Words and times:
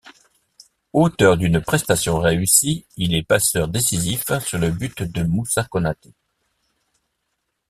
Auteur 0.93 1.37
d'une 1.37 1.61
prestation 1.61 2.17
réussie, 2.17 2.87
il 2.97 3.13
est 3.13 3.21
passeur 3.21 3.67
décisif 3.67 4.23
sur 4.39 4.57
le 4.57 4.71
but 4.71 5.03
de 5.03 5.21
Moussa 5.21 5.63
Konaté. 5.65 6.15